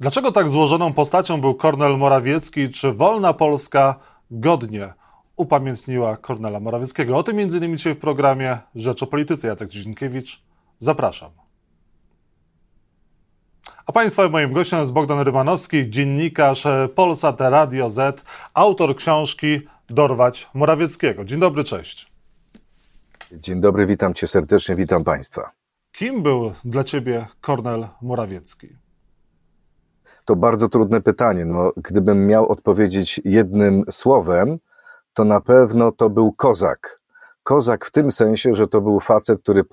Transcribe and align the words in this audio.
Dlaczego 0.00 0.32
tak 0.32 0.48
złożoną 0.48 0.92
postacią 0.92 1.40
był 1.40 1.54
Kornel 1.54 1.98
Morawiecki? 1.98 2.68
Czy 2.68 2.92
wolna 2.92 3.32
Polska 3.32 3.94
godnie 4.30 4.92
upamiętniła 5.36 6.16
Kornela 6.16 6.60
Morawieckiego? 6.60 7.16
O 7.16 7.22
tym 7.22 7.38
m.in. 7.38 7.76
dzisiaj 7.76 7.94
w 7.94 7.98
programie 7.98 8.58
Rzecz 8.74 9.02
o 9.02 9.06
Polityce. 9.06 9.48
Jacek 9.48 9.68
Dzienkiewicz. 9.68 10.42
Zapraszam. 10.78 11.30
A 13.86 13.92
Państwa 13.92 14.28
moim 14.28 14.52
gościem 14.52 14.78
jest 14.78 14.92
Bogdan 14.92 15.20
Rymanowski, 15.20 15.90
dziennikarz 15.90 16.66
Polsat 16.94 17.40
Radio 17.40 17.90
Z, 17.90 18.24
autor 18.54 18.96
książki 18.96 19.60
Dorwać 19.88 20.50
Morawieckiego. 20.54 21.24
Dzień 21.24 21.40
dobry, 21.40 21.64
cześć. 21.64 22.12
Dzień 23.32 23.60
dobry, 23.60 23.86
witam 23.86 24.14
Cię 24.14 24.26
serdecznie, 24.26 24.76
witam 24.76 25.04
Państwa. 25.04 25.50
Kim 25.92 26.22
był 26.22 26.52
dla 26.64 26.84
Ciebie 26.84 27.26
Kornel 27.40 27.88
Morawiecki? 28.02 28.68
To 30.30 30.36
bardzo 30.36 30.68
trudne 30.68 31.00
pytanie. 31.00 31.44
No, 31.44 31.72
gdybym 31.76 32.26
miał 32.26 32.48
odpowiedzieć 32.48 33.20
jednym 33.24 33.84
słowem, 33.90 34.58
to 35.14 35.24
na 35.24 35.40
pewno 35.40 35.92
to 35.92 36.10
był 36.10 36.32
kozak. 36.32 37.00
Kozak 37.42 37.86
w 37.86 37.90
tym 37.90 38.10
sensie, 38.10 38.54
że 38.54 38.68
to 38.68 38.80
był 38.80 39.00
facet, 39.00 39.40
który 39.42 39.64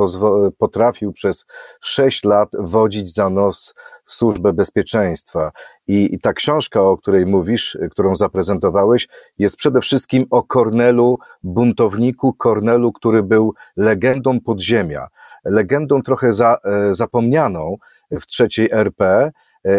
potrafił 0.58 1.14
przez 1.14 1.46
sześć 1.82 2.24
lat 2.24 2.50
wodzić 2.60 3.14
za 3.14 3.30
nos 3.30 3.74
służbę 4.06 4.54
bezpieczeństwa. 4.54 5.52
I, 5.88 6.16
I 6.16 6.20
ta 6.20 6.34
książka, 6.34 6.82
o 6.82 6.98
której 6.98 7.26
mówisz, 7.26 7.78
którą 7.92 8.16
zaprezentowałeś, 8.16 9.08
jest 9.38 9.58
przede 9.58 9.82
wszystkim 9.82 10.26
o 10.30 10.44
Kornelu, 10.44 11.20
buntowniku 11.44 12.34
Kornelu, 12.34 12.92
który 12.94 13.24
był 13.24 13.54
legendą 13.76 14.42
podziemia. 14.42 15.08
Legendą 15.46 16.02
trochę 16.02 16.34
za, 16.34 16.58
e, 16.64 16.94
zapomnianą 16.96 17.78
w 18.12 18.26
trzeciej 18.26 18.70
RP, 18.72 19.32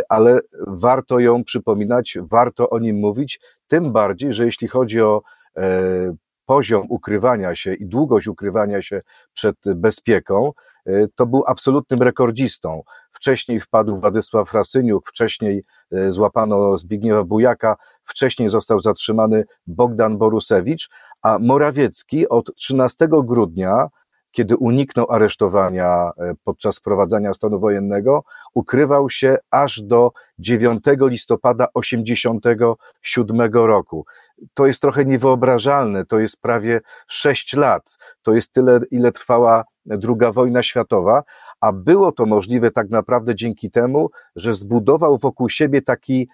ale 0.08 0.40
warto 0.66 1.18
ją 1.18 1.44
przypominać, 1.44 2.18
warto 2.30 2.70
o 2.70 2.78
nim 2.78 2.96
mówić, 2.96 3.40
tym 3.66 3.92
bardziej, 3.92 4.32
że 4.32 4.44
jeśli 4.44 4.68
chodzi 4.68 5.02
o 5.02 5.22
e, 5.56 6.14
poziom 6.46 6.86
ukrywania 6.88 7.54
się 7.54 7.74
i 7.74 7.86
długość 7.86 8.28
ukrywania 8.28 8.82
się 8.82 9.00
przed 9.32 9.56
bezpieką, 9.74 10.52
e, 10.86 11.06
to 11.14 11.26
był 11.26 11.42
absolutnym 11.46 12.02
rekordzistą. 12.02 12.82
Wcześniej 13.12 13.60
wpadł 13.60 13.96
Władysław 13.96 14.54
Rasyniuk, 14.54 15.08
wcześniej 15.08 15.64
złapano 16.08 16.78
Zbigniewa 16.78 17.24
Bujaka, 17.24 17.76
wcześniej 18.04 18.48
został 18.48 18.80
zatrzymany 18.80 19.44
Bogdan 19.66 20.18
Borusewicz, 20.18 20.88
a 21.22 21.38
Morawiecki 21.38 22.28
od 22.28 22.54
13 22.56 23.08
grudnia 23.10 23.88
kiedy 24.30 24.56
uniknął 24.56 25.10
aresztowania 25.10 26.10
e, 26.18 26.34
podczas 26.44 26.78
wprowadzania 26.78 27.34
stanu 27.34 27.60
wojennego, 27.60 28.24
ukrywał 28.54 29.10
się 29.10 29.36
aż 29.50 29.82
do 29.82 30.12
9 30.38 30.84
listopada 31.00 31.66
1987 31.66 33.52
roku. 33.52 34.06
To 34.54 34.66
jest 34.66 34.82
trochę 34.82 35.04
niewyobrażalne, 35.04 36.04
to 36.04 36.18
jest 36.18 36.40
prawie 36.40 36.80
6 37.06 37.54
lat, 37.54 37.98
to 38.22 38.34
jest 38.34 38.52
tyle, 38.52 38.80
ile 38.90 39.12
trwała 39.12 39.64
II 39.90 40.32
wojna 40.32 40.62
światowa, 40.62 41.22
a 41.60 41.72
było 41.72 42.12
to 42.12 42.26
możliwe 42.26 42.70
tak 42.70 42.90
naprawdę 42.90 43.34
dzięki 43.34 43.70
temu, 43.70 44.10
że 44.36 44.54
zbudował 44.54 45.18
wokół 45.18 45.48
siebie 45.48 45.82
taki 45.82 46.28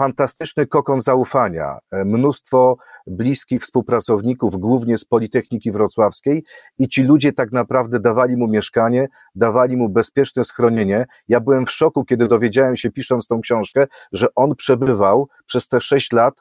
fantastyczny 0.00 0.66
kokon 0.66 1.00
zaufania, 1.00 1.78
e, 1.90 2.04
mnóstwo 2.04 2.76
bliskich 3.06 3.62
współpracowników, 3.62 4.56
głównie 4.56 4.96
z 4.96 5.04
Politechniki 5.04 5.72
Wrocławskiej 5.72 6.44
i 6.78 6.88
ci 6.88 7.02
ludzie 7.02 7.32
tak 7.32 7.52
naprawdę 7.52 8.00
dawali 8.00 8.36
mu 8.36 8.48
mieszkanie, 8.48 9.08
dawali 9.34 9.76
mu 9.76 9.88
bezpieczne 9.88 10.44
schronienie. 10.44 11.06
Ja 11.28 11.40
byłem 11.40 11.66
w 11.66 11.70
szoku, 11.70 12.04
kiedy 12.04 12.28
dowiedziałem 12.28 12.76
się, 12.76 12.90
pisząc 12.90 13.26
tą 13.26 13.40
książkę, 13.40 13.86
że 14.12 14.34
on 14.34 14.56
przebywał 14.56 15.28
przez 15.46 15.68
te 15.68 15.80
sześć 15.80 16.12
lat 16.12 16.34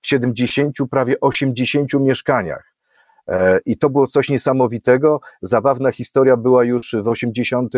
w 0.00 0.06
70, 0.06 0.76
prawie 0.90 1.20
80 1.20 1.92
mieszkaniach. 2.00 2.74
E, 3.28 3.60
I 3.66 3.78
to 3.78 3.90
było 3.90 4.06
coś 4.06 4.28
niesamowitego. 4.28 5.20
Zabawna 5.42 5.92
historia 5.92 6.36
była 6.36 6.64
już 6.64 6.96
w 7.02 7.08
80 7.08 7.72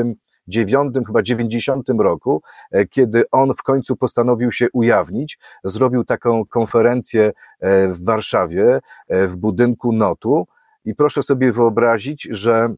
dziewiątym, 0.48 1.04
chyba 1.04 1.22
dziewięćdziesiątym 1.22 2.00
roku, 2.00 2.42
e, 2.70 2.86
kiedy 2.86 3.24
on 3.30 3.54
w 3.54 3.62
końcu 3.62 3.96
postanowił 3.96 4.52
się 4.52 4.66
ujawnić, 4.72 5.38
zrobił 5.64 6.04
taką 6.04 6.44
konferencję 6.44 7.32
e, 7.60 7.88
w 7.88 8.04
Warszawie, 8.04 8.80
e, 9.08 9.26
w 9.26 9.36
budynku 9.36 9.92
Notu 9.92 10.46
i 10.84 10.94
proszę 10.94 11.22
sobie 11.22 11.52
wyobrazić, 11.52 12.28
że 12.30 12.68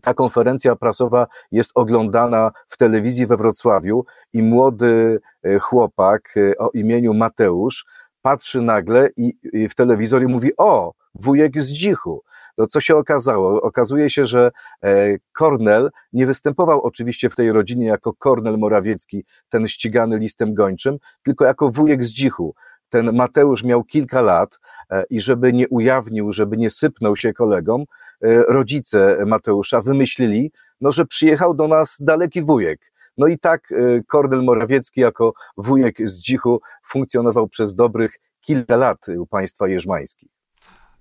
ta 0.00 0.14
konferencja 0.14 0.76
prasowa 0.76 1.26
jest 1.50 1.70
oglądana 1.74 2.50
w 2.68 2.76
telewizji 2.76 3.26
we 3.26 3.36
Wrocławiu 3.36 4.04
i 4.32 4.42
młody 4.42 5.20
chłopak 5.60 6.34
o 6.58 6.70
imieniu 6.70 7.14
Mateusz 7.14 7.84
patrzy 8.22 8.62
nagle 8.62 9.08
i, 9.16 9.34
w 9.68 9.74
telewizor 9.74 10.22
i 10.22 10.26
mówi: 10.26 10.50
O, 10.56 10.92
wujek 11.14 11.62
z 11.62 11.72
dzichu. 11.72 12.22
No 12.58 12.66
co 12.66 12.80
się 12.80 12.96
okazało? 12.96 13.62
Okazuje 13.62 14.10
się, 14.10 14.26
że 14.26 14.50
e, 14.82 15.16
Kornel 15.32 15.90
nie 16.12 16.26
występował 16.26 16.80
oczywiście 16.80 17.30
w 17.30 17.36
tej 17.36 17.52
rodzinie 17.52 17.86
jako 17.86 18.12
Kornel 18.12 18.58
Morawiecki, 18.58 19.24
ten 19.48 19.68
ścigany 19.68 20.18
listem 20.18 20.54
gończym, 20.54 20.98
tylko 21.22 21.44
jako 21.44 21.70
wujek 21.70 22.04
z 22.04 22.10
dzichu. 22.10 22.54
Ten 22.88 23.12
Mateusz 23.12 23.64
miał 23.64 23.84
kilka 23.84 24.20
lat 24.20 24.58
e, 24.90 25.04
i 25.10 25.20
żeby 25.20 25.52
nie 25.52 25.68
ujawnił, 25.68 26.32
żeby 26.32 26.56
nie 26.56 26.70
sypnął 26.70 27.16
się 27.16 27.32
kolegom, 27.32 27.82
e, 27.82 28.42
rodzice 28.42 29.24
Mateusza 29.26 29.82
wymyślili, 29.82 30.52
no, 30.80 30.92
że 30.92 31.06
przyjechał 31.06 31.54
do 31.54 31.68
nas 31.68 31.96
daleki 32.00 32.42
wujek. 32.42 32.92
No 33.18 33.26
i 33.26 33.38
tak 33.38 33.74
Kornel 34.08 34.42
Morawiecki 34.42 35.00
jako 35.00 35.32
wujek 35.56 36.08
z 36.08 36.20
dzichu 36.20 36.60
funkcjonował 36.86 37.48
przez 37.48 37.74
dobrych 37.74 38.16
kilka 38.40 38.76
lat 38.76 39.06
u 39.08 39.26
państwa 39.26 39.68
jeżmańskich. 39.68 40.41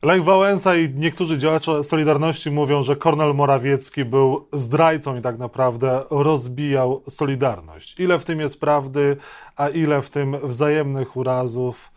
Lech 0.03 0.23
Wałęsa 0.23 0.75
i 0.75 0.93
niektórzy 0.95 1.37
działacze 1.37 1.83
Solidarności 1.83 2.51
mówią, 2.51 2.81
że 2.81 2.95
Kornel 2.95 3.33
Morawiecki 3.33 4.05
był 4.05 4.47
zdrajcą 4.53 5.17
i 5.17 5.21
tak 5.21 5.37
naprawdę 5.37 6.03
rozbijał 6.11 7.01
Solidarność. 7.09 7.99
Ile 7.99 8.19
w 8.19 8.25
tym 8.25 8.39
jest 8.39 8.59
prawdy, 8.59 9.17
a 9.55 9.69
ile 9.69 10.01
w 10.01 10.09
tym 10.09 10.37
wzajemnych 10.43 11.15
urazów 11.15 11.91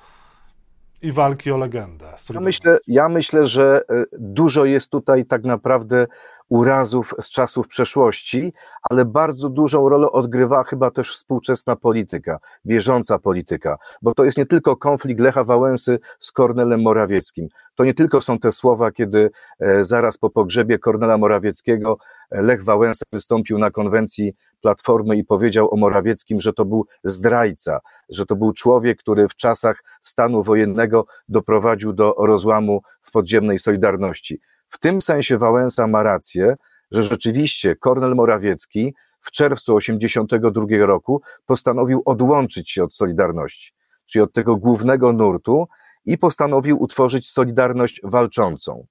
i 1.02 1.12
walki 1.12 1.52
o 1.52 1.56
legendę? 1.56 2.06
Ja 2.34 2.40
myślę, 2.40 2.78
ja 2.86 3.08
myślę, 3.08 3.46
że 3.46 3.82
e, 3.90 4.04
dużo 4.12 4.64
jest 4.64 4.90
tutaj 4.90 5.24
tak 5.24 5.44
naprawdę 5.44 6.06
urazów 6.48 7.14
z 7.20 7.30
czasów 7.30 7.68
przeszłości, 7.68 8.52
ale 8.90 9.04
bardzo 9.04 9.48
dużą 9.48 9.88
rolę 9.88 10.10
odgrywa 10.10 10.64
chyba 10.64 10.90
też 10.90 11.12
współczesna 11.12 11.76
polityka, 11.76 12.38
bieżąca 12.66 13.18
polityka, 13.18 13.76
bo 14.02 14.14
to 14.14 14.24
jest 14.24 14.38
nie 14.38 14.46
tylko 14.46 14.76
konflikt 14.76 15.20
Lecha 15.20 15.44
Wałęsy 15.44 15.98
z 16.20 16.32
Kornelem 16.32 16.82
Morawieckim. 16.82 17.48
To 17.74 17.84
nie 17.84 17.94
tylko 17.94 18.20
są 18.20 18.38
te 18.38 18.52
słowa, 18.52 18.90
kiedy 18.92 19.30
e, 19.60 19.84
zaraz 19.84 20.18
po 20.18 20.30
pogrzebie 20.30 20.78
Kornela 20.78 21.18
Morawieckiego 21.18 21.96
e, 22.30 22.42
Lech 22.42 22.64
Wałęsa 22.64 23.04
wystąpił 23.12 23.58
na 23.58 23.70
konwencji 23.70 24.34
Platformy 24.60 25.16
i 25.16 25.24
powiedział 25.24 25.74
o 25.74 25.76
Morawieckim, 25.76 26.40
że 26.40 26.52
to 26.52 26.64
był 26.64 26.86
zdrajca, 27.04 27.80
że 28.08 28.26
to 28.26 28.36
był 28.36 28.52
człowiek, 28.52 28.98
który 28.98 29.28
w 29.28 29.34
czasach 29.34 29.84
stanu 30.00 30.42
wojennego 30.42 31.06
doprowadził 31.28 31.92
do 31.92 32.14
rozłamu 32.18 32.80
w 33.02 33.10
podziemnej 33.10 33.58
Solidarności. 33.58 34.40
W 34.74 34.78
tym 34.78 35.00
sensie 35.00 35.38
Wałęsa 35.38 35.86
ma 35.86 36.02
rację, 36.02 36.56
że 36.90 37.02
rzeczywiście 37.02 37.76
Kornel 37.76 38.14
Morawiecki 38.14 38.94
w 39.20 39.30
czerwcu 39.30 39.78
1982 39.78 40.86
roku 40.86 41.22
postanowił 41.46 42.02
odłączyć 42.04 42.70
się 42.70 42.84
od 42.84 42.94
Solidarności, 42.94 43.72
czyli 44.06 44.22
od 44.22 44.32
tego 44.32 44.56
głównego 44.56 45.12
nurtu 45.12 45.68
i 46.04 46.18
postanowił 46.18 46.82
utworzyć 46.82 47.30
Solidarność 47.30 48.00
walczącą. 48.04 48.86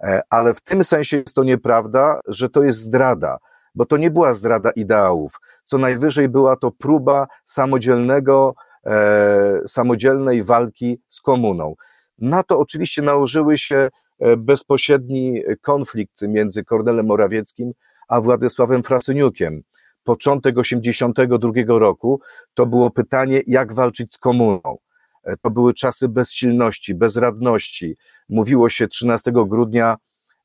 E, 0.00 0.20
ale 0.30 0.54
w 0.54 0.60
tym 0.60 0.84
sensie 0.84 1.16
jest 1.16 1.34
to 1.34 1.44
nieprawda, 1.44 2.20
że 2.26 2.48
to 2.48 2.62
jest 2.62 2.78
zdrada, 2.78 3.38
bo 3.74 3.86
to 3.86 3.96
nie 3.96 4.10
była 4.10 4.34
zdrada 4.34 4.70
ideałów. 4.70 5.40
Co 5.64 5.78
najwyżej 5.78 6.28
była 6.28 6.56
to 6.56 6.70
próba 6.70 7.26
samodzielnego, 7.44 8.54
e, 8.86 9.60
samodzielnej 9.68 10.42
walki 10.42 11.00
z 11.08 11.20
komuną. 11.20 11.74
Na 12.18 12.42
to 12.42 12.58
oczywiście 12.58 13.02
nałożyły 13.02 13.58
się 13.58 13.90
bezpośredni 14.36 15.42
konflikt 15.60 16.22
między 16.22 16.64
Kornelem 16.64 17.06
Morawieckim 17.06 17.72
a 18.08 18.20
Władysławem 18.20 18.82
Frasyniukiem. 18.82 19.62
Początek 20.04 20.54
1982 20.54 21.78
roku 21.78 22.20
to 22.54 22.66
było 22.66 22.90
pytanie, 22.90 23.42
jak 23.46 23.74
walczyć 23.74 24.14
z 24.14 24.18
komuną. 24.18 24.78
E, 25.24 25.36
to 25.36 25.50
były 25.50 25.74
czasy 25.74 26.08
bezsilności, 26.08 26.94
bezradności. 26.94 27.96
Mówiło 28.28 28.68
się 28.68 28.88
13 28.88 29.32
grudnia, 29.32 29.96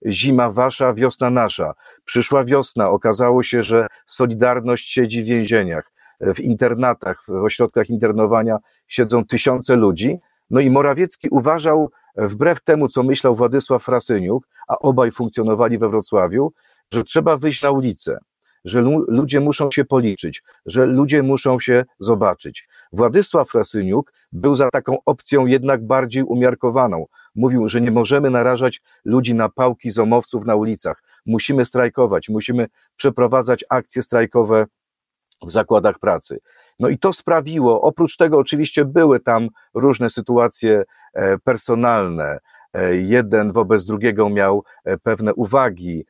zima 0.07 0.50
wasza, 0.50 0.94
wiosna 0.94 1.30
nasza. 1.30 1.74
Przyszła 2.06 2.45
wiosna, 2.45 2.89
okazało 2.89 3.44
się, 3.44 3.63
że 3.63 3.88
Solidarność 4.07 4.92
siedzi 4.92 5.24
w 5.24 5.25
więzieniach, 5.25 5.92
e, 6.19 6.33
w 6.33 6.39
internatach, 6.39 7.24
w 7.27 7.44
ośrodkach 7.44 7.89
internowania 7.89 8.57
siedzą 8.88 9.25
tysiące 9.25 9.75
ludzi. 9.75 10.18
No 10.50 10.60
i 10.60 10.69
Morawiecki 10.69 11.27
uważał, 11.30 11.92
wbrew 12.18 12.62
temu, 12.62 12.88
co 12.88 13.04
myślał 13.04 13.36
Władysław 13.36 13.84
Frasyniuk, 13.84 14.48
a 14.68 14.78
obaj 14.80 15.12
funkcjonowali 15.12 15.78
we 15.78 15.90
Wrocławiu, 15.90 16.52
że 16.94 17.04
trzeba 17.04 17.38
wyjść 17.38 17.64
na 17.64 17.72
ulicę, 17.72 18.18
że 18.66 18.82
ludzie 19.08 19.40
muszą 19.40 19.72
się 19.72 19.86
policzyć, 19.86 20.44
że 20.66 20.86
ludzie 20.86 21.24
muszą 21.24 21.60
się 21.60 21.86
zobaczyć. 22.00 22.68
Władysław 22.94 23.50
Frasyniuk 23.50 24.14
był 24.32 24.56
za 24.56 24.70
taką 24.70 24.98
opcją 25.06 25.46
jednak 25.46 25.88
bardziej 25.88 26.24
umiarkowaną. 26.24 27.06
Mówił, 27.36 27.70
że 27.70 27.82
nie 27.82 27.92
możemy 27.92 28.30
narażać 28.30 28.82
ludzi 29.06 29.36
na 29.36 29.50
pałki 29.50 29.92
zomowców 29.92 30.46
na 30.46 30.56
ulicach. 30.56 31.04
Musimy 31.26 31.66
strajkować, 31.66 32.30
musimy 32.30 32.68
przeprowadzać 32.96 33.66
akcje 33.70 34.04
strajkowe 34.04 34.66
w 35.42 35.52
zakładach 35.52 36.00
pracy. 36.00 36.40
No 36.80 36.90
i 36.90 36.98
to 37.00 37.14
sprawiło, 37.14 37.82
oprócz 37.82 38.18
tego 38.18 38.38
oczywiście 38.38 38.86
były 38.86 39.20
tam 39.20 39.48
różne 39.74 40.10
sytuacje 40.10 40.84
personalne. 41.44 42.40
E, 42.74 42.96
jeden 42.96 43.52
wobec 43.52 43.86
drugiego 43.86 44.30
miał 44.30 44.64
e, 44.86 44.98
pewne 44.98 45.34
uwagi. 45.34 46.06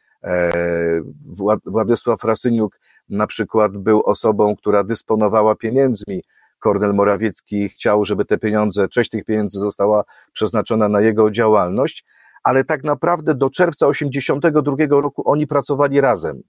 Władysław 1.66 2.24
Rasyniuk 2.24 2.80
na 3.10 3.28
przykład 3.28 3.78
był 3.78 4.02
osobą, 4.06 4.56
która 4.56 4.84
dysponowała 4.84 5.56
pieniędzmi. 5.56 6.24
Kornel 6.60 6.94
Morawiecki 6.94 7.70
chciał, 7.70 8.06
żeby 8.06 8.26
te 8.26 8.38
pieniądze, 8.38 8.88
część 8.88 9.10
tych 9.10 9.26
pieniędzy 9.26 9.60
została 9.60 10.04
przeznaczona 10.34 10.90
na 10.90 11.02
jego 11.02 11.32
działalność, 11.32 12.06
ale 12.44 12.64
tak 12.64 12.84
naprawdę 12.84 13.36
do 13.36 13.50
czerwca 13.50 13.88
1982 13.88 15.02
roku 15.02 15.24
oni 15.26 15.48
pracowali 15.48 16.02
razem 16.02 16.42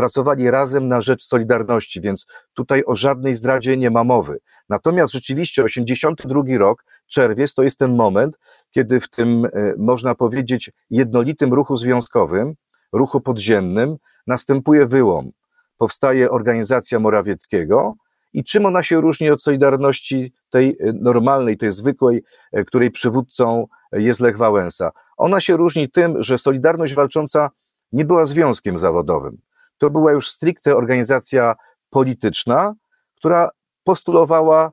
pracowali 0.00 0.50
razem 0.50 0.88
na 0.88 1.00
rzecz 1.00 1.24
Solidarności, 1.24 2.00
więc 2.00 2.26
tutaj 2.54 2.82
o 2.86 2.96
żadnej 2.96 3.34
zdradzie 3.34 3.76
nie 3.76 3.90
ma 3.90 4.04
mowy. 4.04 4.38
Natomiast 4.68 5.12
rzeczywiście 5.12 5.64
82 5.64 6.42
rok, 6.58 6.84
czerwiec, 7.10 7.54
to 7.54 7.62
jest 7.62 7.78
ten 7.78 7.96
moment, 7.96 8.38
kiedy 8.70 9.00
w 9.00 9.10
tym, 9.10 9.44
e, 9.44 9.74
można 9.78 10.14
powiedzieć, 10.14 10.70
jednolitym 10.90 11.54
ruchu 11.54 11.76
związkowym, 11.76 12.54
ruchu 12.92 13.20
podziemnym, 13.20 13.96
następuje 14.26 14.86
wyłom. 14.86 15.30
Powstaje 15.76 16.30
organizacja 16.30 17.00
Morawieckiego, 17.00 17.94
i 18.32 18.44
czym 18.44 18.66
ona 18.66 18.82
się 18.82 19.00
różni 19.00 19.30
od 19.30 19.42
Solidarności 19.42 20.32
tej 20.50 20.76
e, 20.80 20.92
normalnej, 20.92 21.56
tej 21.56 21.70
zwykłej, 21.70 22.22
e, 22.52 22.64
której 22.64 22.90
przywódcą 22.90 23.66
jest 23.92 24.20
Lech 24.20 24.36
Wałęsa? 24.36 24.90
Ona 25.16 25.40
się 25.40 25.56
różni 25.56 25.90
tym, 25.90 26.22
że 26.22 26.38
Solidarność 26.38 26.94
Walcząca 26.94 27.50
nie 27.92 28.04
była 28.04 28.26
związkiem 28.26 28.78
zawodowym 28.78 29.38
to 29.80 29.90
była 29.90 30.12
już 30.12 30.30
stricte 30.30 30.76
organizacja 30.76 31.54
polityczna, 31.90 32.74
która 33.16 33.50
postulowała 33.84 34.72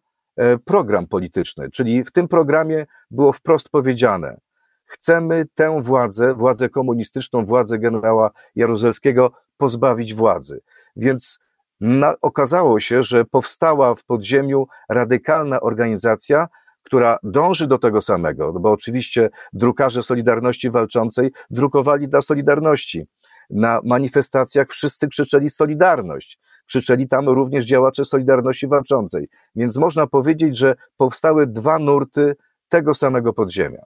program 0.65 1.07
polityczny, 1.07 1.71
czyli 1.71 2.03
w 2.03 2.11
tym 2.11 2.27
programie 2.27 2.85
było 3.11 3.33
wprost 3.33 3.69
powiedziane: 3.69 4.37
chcemy 4.85 5.45
tę 5.55 5.81
władzę, 5.81 6.33
władzę 6.33 6.69
komunistyczną, 6.69 7.45
władzę 7.45 7.79
generała 7.79 8.31
Jaruzelskiego 8.55 9.31
pozbawić 9.57 10.13
władzy. 10.13 10.61
Więc 10.95 11.39
na, 11.81 12.13
okazało 12.21 12.79
się, 12.79 13.03
że 13.03 13.25
powstała 13.25 13.95
w 13.95 14.03
podziemiu 14.03 14.67
radykalna 14.89 15.59
organizacja, 15.59 16.47
która 16.83 17.17
dąży 17.23 17.67
do 17.67 17.77
tego 17.77 18.01
samego, 18.01 18.53
bo 18.53 18.71
oczywiście 18.71 19.29
drukarze 19.53 20.03
Solidarności 20.03 20.69
Walczącej 20.69 21.31
drukowali 21.49 22.07
dla 22.07 22.21
Solidarności 22.21 23.07
na 23.49 23.81
manifestacjach 23.83 24.69
wszyscy 24.69 25.07
krzyczeli 25.07 25.49
Solidarność. 25.49 26.39
Krzyczeli 26.67 27.07
tam 27.07 27.29
również 27.29 27.65
działacze 27.65 28.05
Solidarności 28.05 28.67
Walczącej. 28.67 29.27
Więc 29.55 29.77
można 29.77 30.07
powiedzieć, 30.07 30.57
że 30.57 30.75
powstały 30.97 31.47
dwa 31.47 31.79
nurty 31.79 32.35
tego 32.69 32.93
samego 32.93 33.33
podziemia. 33.33 33.81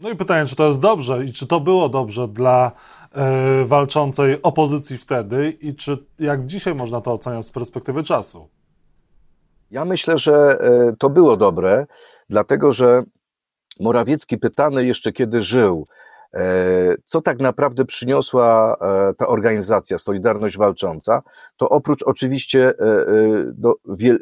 No 0.00 0.10
i 0.10 0.16
pytanie, 0.16 0.46
czy 0.46 0.56
to 0.56 0.66
jest 0.66 0.80
dobrze 0.80 1.24
i 1.24 1.32
czy 1.32 1.46
to 1.46 1.60
było 1.60 1.88
dobrze 1.88 2.28
dla 2.28 2.72
e, 3.12 3.64
walczącej 3.64 4.42
opozycji 4.42 4.98
wtedy 4.98 5.50
i 5.50 5.74
czy 5.74 6.06
jak 6.18 6.44
dzisiaj 6.44 6.74
można 6.74 7.00
to 7.00 7.12
oceniać 7.12 7.46
z 7.46 7.50
perspektywy 7.50 8.02
czasu? 8.02 8.48
Ja 9.70 9.84
myślę, 9.84 10.18
że 10.18 10.58
e, 10.60 10.96
to 10.98 11.10
było 11.10 11.36
dobre, 11.36 11.86
dlatego 12.30 12.72
że 12.72 13.02
Morawiecki 13.80 14.38
pytany 14.38 14.86
jeszcze 14.86 15.12
kiedy 15.12 15.42
żył, 15.42 15.86
co 17.04 17.20
tak 17.20 17.40
naprawdę 17.40 17.84
przyniosła 17.84 18.76
e, 18.80 19.14
ta 19.14 19.26
organizacja 19.26 19.98
Solidarność 19.98 20.58
Walcząca, 20.58 21.22
to 21.56 21.68
oprócz 21.68 22.02
oczywiście 22.02 22.68
e, 22.68 23.06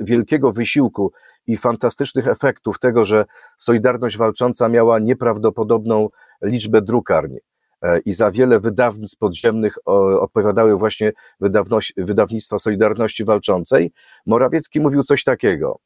wielkiego 0.01 0.53
wysiłku 0.53 1.13
i 1.47 1.57
fantastycznych 1.57 2.29
efektów 2.29 2.79
tego, 2.79 3.05
że 3.05 3.25
Solidarność 3.59 4.17
Walcząca 4.17 4.69
miała 4.69 4.99
nieprawdopodobną 4.99 6.09
liczbę 6.43 6.83
drukarni 6.83 7.39
i 8.05 8.13
za 8.13 8.31
wiele 8.31 8.61
wydawnictw 8.61 9.19
podziemnych 9.19 9.79
odpowiadały 10.21 10.77
właśnie 10.79 11.13
wydawnictwa 11.97 12.59
Solidarności 12.59 13.25
Walczącej, 13.25 13.93
Morawiecki 14.27 14.81
mówił 14.81 15.03
coś 15.03 15.25
takiego. 15.25 15.79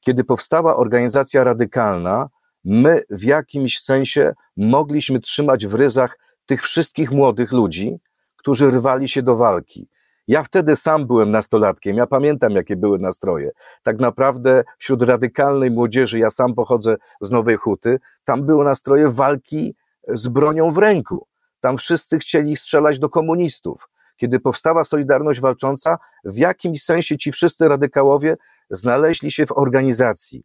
Kiedy 0.00 0.24
powstała 0.24 0.76
organizacja 0.76 1.44
radykalna, 1.44 2.28
my 2.64 3.02
w 3.10 3.24
jakimś 3.24 3.80
sensie 3.80 4.34
mogliśmy 4.56 5.20
trzymać 5.20 5.66
w 5.66 5.74
ryzach 5.74 6.18
tych 6.46 6.62
wszystkich 6.62 7.10
młodych 7.10 7.52
ludzi, 7.52 7.96
którzy 8.36 8.70
rwali 8.70 9.08
się 9.08 9.22
do 9.22 9.36
walki. 9.36 9.88
Ja 10.28 10.42
wtedy 10.42 10.76
sam 10.76 11.06
byłem 11.06 11.30
nastolatkiem, 11.30 11.96
ja 11.96 12.06
pamiętam, 12.06 12.52
jakie 12.52 12.76
były 12.76 12.98
nastroje. 12.98 13.50
Tak 13.82 13.98
naprawdę 13.98 14.64
wśród 14.78 15.02
radykalnej 15.02 15.70
młodzieży, 15.70 16.18
ja 16.18 16.30
sam 16.30 16.54
pochodzę 16.54 16.96
z 17.20 17.30
Nowej 17.30 17.56
Huty, 17.56 17.98
tam 18.24 18.46
były 18.46 18.64
nastroje 18.64 19.08
walki 19.08 19.74
z 20.08 20.28
bronią 20.28 20.72
w 20.72 20.78
ręku. 20.78 21.26
Tam 21.60 21.78
wszyscy 21.78 22.18
chcieli 22.18 22.56
strzelać 22.56 22.98
do 22.98 23.08
komunistów. 23.08 23.88
Kiedy 24.16 24.40
powstała 24.40 24.84
Solidarność 24.84 25.40
Walcząca, 25.40 25.98
w 26.24 26.36
jakimś 26.36 26.82
sensie 26.82 27.18
ci 27.18 27.32
wszyscy 27.32 27.68
radykałowie 27.68 28.36
znaleźli 28.70 29.30
się 29.30 29.46
w 29.46 29.52
organizacji 29.52 30.44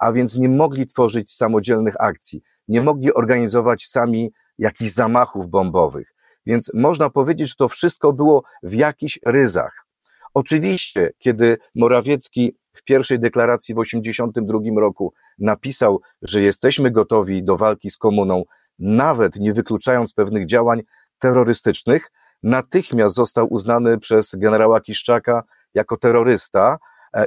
a 0.00 0.12
więc 0.12 0.36
nie 0.36 0.48
mogli 0.48 0.86
tworzyć 0.86 1.32
samodzielnych 1.32 1.94
akcji, 1.98 2.42
nie 2.68 2.82
mogli 2.82 3.14
organizować 3.14 3.86
sami 3.86 4.32
jakichś 4.58 4.90
zamachów 4.90 5.48
bombowych. 5.48 6.14
Więc 6.46 6.70
można 6.74 7.10
powiedzieć, 7.10 7.48
że 7.48 7.54
to 7.54 7.68
wszystko 7.68 8.12
było 8.12 8.42
w 8.62 8.74
jakichś 8.74 9.18
ryzach. 9.26 9.86
Oczywiście, 10.34 11.10
kiedy 11.18 11.58
Morawiecki 11.74 12.56
w 12.72 12.84
pierwszej 12.84 13.18
deklaracji 13.18 13.74
w 13.74 13.78
1982 13.78 14.80
roku 14.80 15.12
napisał, 15.38 16.00
że 16.22 16.42
jesteśmy 16.42 16.90
gotowi 16.90 17.44
do 17.44 17.56
walki 17.56 17.90
z 17.90 17.96
komuną, 17.96 18.44
nawet 18.78 19.36
nie 19.36 19.52
wykluczając 19.52 20.14
pewnych 20.14 20.46
działań 20.46 20.82
terrorystycznych, 21.18 22.10
natychmiast 22.42 23.14
został 23.14 23.46
uznany 23.50 23.98
przez 23.98 24.34
generała 24.34 24.80
Kiszczaka 24.80 25.42
jako 25.74 25.96
terrorysta, 25.96 26.78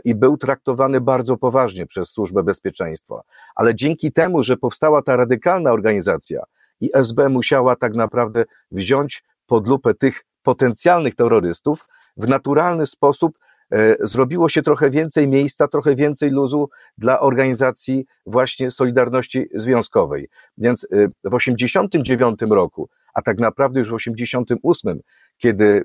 i 0.03 0.15
był 0.15 0.37
traktowany 0.37 1.01
bardzo 1.01 1.37
poważnie 1.37 1.85
przez 1.85 2.09
Służbę 2.09 2.43
Bezpieczeństwa. 2.43 3.21
Ale 3.55 3.75
dzięki 3.75 4.11
temu, 4.11 4.43
że 4.43 4.57
powstała 4.57 5.01
ta 5.01 5.15
radykalna 5.15 5.71
organizacja 5.71 6.43
i 6.81 6.89
SB 6.93 7.29
musiała 7.29 7.75
tak 7.75 7.95
naprawdę 7.95 8.45
wziąć 8.71 9.23
pod 9.45 9.67
lupę 9.67 9.93
tych 9.93 10.25
potencjalnych 10.43 11.15
terrorystów, 11.15 11.87
w 12.17 12.27
naturalny 12.27 12.85
sposób 12.85 13.39
e, 13.71 13.95
zrobiło 13.99 14.49
się 14.49 14.61
trochę 14.61 14.89
więcej 14.89 15.27
miejsca, 15.27 15.67
trochę 15.67 15.95
więcej 15.95 16.29
luzu 16.29 16.69
dla 16.97 17.19
organizacji 17.19 18.05
właśnie 18.25 18.71
Solidarności 18.71 19.47
Związkowej. 19.53 20.29
Więc 20.57 20.87
e, 20.91 21.07
w 21.29 21.33
89 21.33 22.41
roku, 22.49 22.89
a 23.13 23.21
tak 23.21 23.39
naprawdę 23.39 23.79
już 23.79 23.89
w 23.89 23.93
88, 23.93 24.99
kiedy 25.37 25.83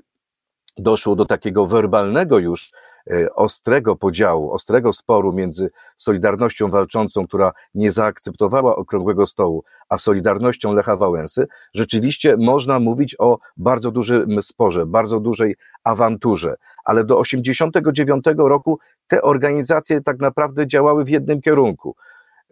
doszło 0.77 1.15
do 1.15 1.25
takiego 1.25 1.67
werbalnego 1.67 2.39
już 2.39 2.71
e, 3.11 3.33
ostrego 3.35 3.95
podziału, 3.95 4.51
ostrego 4.51 4.93
sporu 4.93 5.33
między 5.33 5.69
Solidarnością 5.97 6.69
Walczącą, 6.69 7.27
która 7.27 7.51
nie 7.73 7.91
zaakceptowała 7.91 8.75
okrągłego 8.75 9.27
stołu, 9.27 9.63
a 9.89 9.97
Solidarnością 9.97 10.73
Lecha 10.73 10.95
Wałęsy, 10.95 11.47
rzeczywiście 11.73 12.35
można 12.37 12.79
mówić 12.79 13.15
o 13.19 13.39
bardzo 13.57 13.91
dużym 13.91 14.41
sporze, 14.41 14.85
bardzo 14.85 15.19
dużej 15.19 15.55
awanturze. 15.83 16.55
Ale 16.85 17.03
do 17.03 17.19
89 17.19 18.25
roku 18.37 18.79
te 19.07 19.21
organizacje 19.21 20.01
tak 20.01 20.19
naprawdę 20.19 20.67
działały 20.67 21.05
w 21.05 21.09
jednym 21.09 21.41
kierunku. 21.41 21.95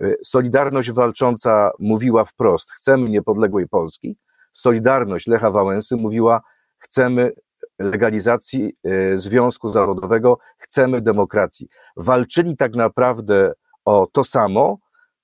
E, 0.01 0.13
Solidarność 0.24 0.91
Walcząca 0.91 1.71
mówiła 1.79 2.25
wprost, 2.25 2.71
chcemy 2.71 3.09
niepodległej 3.09 3.67
Polski, 3.67 4.17
Solidarność 4.53 5.27
Lecha 5.27 5.51
Wałęsy 5.51 5.95
mówiła, 5.95 6.41
chcemy 6.77 7.31
legalizacji 7.79 8.74
e, 8.84 9.17
związku 9.17 9.74
zawodowego, 9.74 10.38
chcemy 10.57 11.01
demokracji. 11.01 11.67
Walczyli 11.98 12.57
tak 12.57 12.75
naprawdę 12.75 13.53
o 13.86 14.07
to 14.12 14.24
samo, 14.24 14.77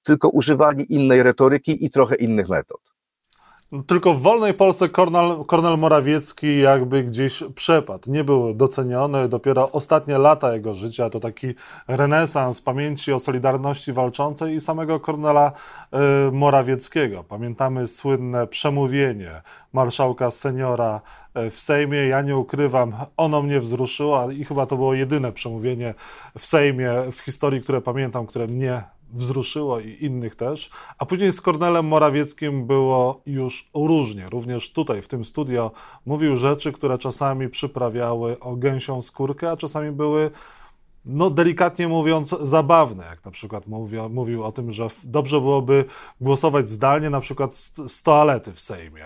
tylko 0.03 0.29
używali 0.29 0.93
innej 0.93 1.23
retoryki 1.23 1.85
i 1.85 1.89
trochę 1.89 2.15
innych 2.15 2.49
metod. 2.49 2.92
Tylko 3.87 4.13
w 4.13 4.21
wolnej 4.21 4.53
Polsce 4.53 4.89
Kornel, 4.89 5.45
Kornel 5.45 5.77
Morawiecki 5.77 6.59
jakby 6.59 7.03
gdzieś 7.03 7.43
przepadł. 7.55 8.11
Nie 8.11 8.23
był 8.23 8.53
doceniony. 8.53 9.29
Dopiero 9.29 9.71
ostatnie 9.71 10.17
lata 10.17 10.53
jego 10.53 10.73
życia 10.73 11.09
to 11.09 11.19
taki 11.19 11.53
renesans 11.87 12.61
pamięci 12.61 13.13
o 13.13 13.19
Solidarności 13.19 13.93
Walczącej 13.93 14.55
i 14.55 14.61
samego 14.61 14.99
Kornela 14.99 15.51
y, 16.27 16.31
Morawieckiego. 16.31 17.23
Pamiętamy 17.23 17.87
słynne 17.87 18.47
przemówienie 18.47 19.41
marszałka 19.73 20.31
seniora 20.31 21.01
y, 21.37 21.51
w 21.51 21.59
Sejmie. 21.59 22.07
Ja 22.07 22.21
nie 22.21 22.37
ukrywam, 22.37 22.93
ono 23.17 23.41
mnie 23.41 23.59
wzruszyło 23.59 24.31
i 24.31 24.45
chyba 24.45 24.65
to 24.65 24.75
było 24.75 24.93
jedyne 24.93 25.31
przemówienie 25.31 25.93
w 26.37 26.45
Sejmie 26.45 26.91
w 27.11 27.19
historii, 27.19 27.61
które 27.61 27.81
pamiętam, 27.81 28.25
które 28.25 28.47
mnie 28.47 28.83
wzruszyło 29.13 29.79
i 29.79 29.97
innych 29.99 30.35
też. 30.35 30.69
A 30.97 31.05
później 31.05 31.31
z 31.31 31.41
Kornelem 31.41 31.85
Morawieckim 31.85 32.67
było 32.67 33.21
już 33.25 33.69
różnie. 33.73 34.29
Również 34.29 34.71
tutaj, 34.71 35.01
w 35.01 35.07
tym 35.07 35.25
studio, 35.25 35.71
mówił 36.05 36.37
rzeczy, 36.37 36.71
które 36.71 36.97
czasami 36.97 37.49
przyprawiały 37.49 38.39
o 38.39 38.55
gęsią 38.55 39.01
skórkę, 39.01 39.51
a 39.51 39.57
czasami 39.57 39.91
były 39.91 40.31
no 41.05 41.29
delikatnie 41.29 41.87
mówiąc, 41.87 42.35
zabawne, 42.41 43.03
jak 43.09 43.25
na 43.25 43.31
przykład 43.31 43.67
mówił, 43.67 44.09
mówił 44.09 44.43
o 44.43 44.51
tym, 44.51 44.71
że 44.71 44.87
dobrze 45.03 45.41
byłoby 45.41 45.85
głosować 46.21 46.69
zdalnie, 46.69 47.09
na 47.09 47.19
przykład 47.19 47.55
z, 47.55 47.73
z 47.87 48.03
toalety 48.03 48.53
w 48.53 48.59
Sejmie. 48.59 49.05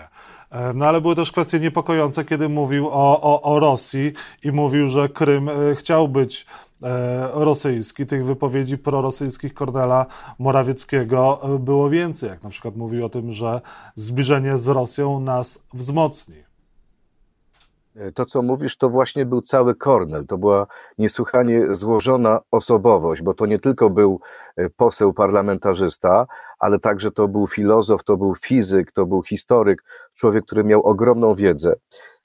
E, 0.50 0.72
no 0.72 0.86
ale 0.86 1.00
były 1.00 1.14
też 1.14 1.32
kwestie 1.32 1.60
niepokojące, 1.60 2.24
kiedy 2.24 2.48
mówił 2.48 2.88
o, 2.88 3.20
o, 3.20 3.42
o 3.42 3.60
Rosji 3.60 4.12
i 4.44 4.52
mówił, 4.52 4.88
że 4.88 5.08
Krym 5.08 5.48
e, 5.48 5.52
chciał 5.74 6.08
być 6.08 6.46
e, 6.82 7.28
rosyjski. 7.32 8.06
Tych 8.06 8.24
wypowiedzi 8.24 8.78
prorosyjskich 8.78 9.54
Kornela 9.54 10.06
Morawieckiego 10.38 11.40
było 11.60 11.90
więcej, 11.90 12.28
jak 12.28 12.42
na 12.42 12.50
przykład 12.50 12.76
mówił 12.76 13.04
o 13.04 13.08
tym, 13.08 13.32
że 13.32 13.60
zbliżenie 13.94 14.58
z 14.58 14.68
Rosją 14.68 15.20
nas 15.20 15.62
wzmocni. 15.74 16.47
To, 18.14 18.26
co 18.26 18.42
mówisz, 18.42 18.76
to 18.76 18.90
właśnie 18.90 19.26
był 19.26 19.42
cały 19.42 19.74
Kornel. 19.74 20.26
To 20.26 20.38
była 20.38 20.66
niesłychanie 20.98 21.74
złożona 21.74 22.40
osobowość, 22.50 23.22
bo 23.22 23.34
to 23.34 23.46
nie 23.46 23.58
tylko 23.58 23.90
był 23.90 24.20
e, 24.56 24.70
poseł 24.70 25.12
parlamentarzysta, 25.12 26.26
ale 26.58 26.78
także 26.78 27.10
to 27.10 27.28
był 27.28 27.46
filozof, 27.46 28.04
to 28.04 28.16
był 28.16 28.34
fizyk, 28.34 28.92
to 28.92 29.06
był 29.06 29.22
historyk, 29.22 29.84
człowiek, 30.14 30.44
który 30.44 30.64
miał 30.64 30.82
ogromną 30.82 31.34
wiedzę. 31.34 31.74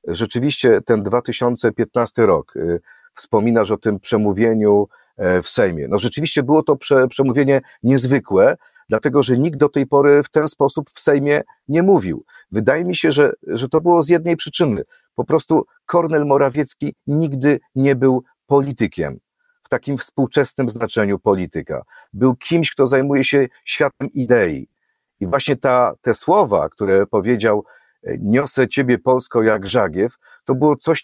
Rzeczywiście 0.07 0.81
ten 0.81 1.03
2015 1.03 2.25
rok, 2.25 2.53
e, 2.57 2.79
wspominasz 3.15 3.71
o 3.71 3.77
tym 3.77 3.99
przemówieniu 3.99 4.87
e, 5.17 5.41
w 5.41 5.49
Sejmie. 5.49 5.87
No 5.87 5.97
rzeczywiście 5.97 6.43
było 6.43 6.63
to 6.63 6.75
prze, 6.75 7.07
przemówienie 7.07 7.61
niezwykłe, 7.83 8.57
dlatego 8.89 9.23
że 9.23 9.37
nikt 9.37 9.57
do 9.57 9.69
tej 9.69 9.87
pory 9.87 10.23
w 10.23 10.29
ten 10.29 10.47
sposób 10.47 10.89
w 10.93 10.99
Sejmie 10.99 11.43
nie 11.67 11.83
mówił. 11.83 12.25
Wydaje 12.51 12.85
mi 12.85 12.95
się, 12.95 13.11
że, 13.11 13.33
że 13.47 13.69
to 13.69 13.81
było 13.81 14.03
z 14.03 14.09
jednej 14.09 14.37
przyczyny. 14.37 14.83
Po 15.15 15.23
prostu 15.25 15.65
Kornel 15.85 16.25
Morawiecki 16.25 16.95
nigdy 17.07 17.59
nie 17.75 17.95
był 17.95 18.23
politykiem 18.47 19.19
w 19.63 19.69
takim 19.69 19.97
współczesnym 19.97 20.69
znaczeniu 20.69 21.19
polityka. 21.19 21.83
Był 22.13 22.35
kimś, 22.35 22.71
kto 22.71 22.87
zajmuje 22.87 23.23
się 23.23 23.47
światem 23.65 24.09
idei. 24.13 24.67
I 25.19 25.27
właśnie 25.27 25.55
ta, 25.55 25.93
te 26.01 26.13
słowa, 26.13 26.69
które 26.69 27.07
powiedział, 27.07 27.65
niosę 28.19 28.67
ciebie 28.67 28.99
Polsko 28.99 29.43
jak 29.43 29.69
żagiew, 29.69 30.15
to 30.45 30.55
było 30.55 30.75
coś 30.75 31.01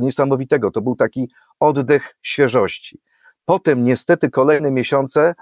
niesamowitego. 0.00 0.70
To 0.70 0.82
był 0.82 0.96
taki 0.96 1.30
oddech 1.60 2.16
świeżości. 2.22 3.00
Potem 3.44 3.84
niestety 3.84 4.30
kolejne 4.30 4.70
miesiące 4.70 5.34